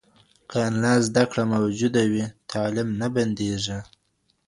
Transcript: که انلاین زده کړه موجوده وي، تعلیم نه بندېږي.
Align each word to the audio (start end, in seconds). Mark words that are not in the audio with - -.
که 0.49 0.57
انلاین 0.67 1.01
زده 1.07 1.23
کړه 1.31 1.43
موجوده 1.53 2.03
وي، 2.11 2.25
تعلیم 2.51 2.89
نه 3.01 3.07
بندېږي. 3.15 3.79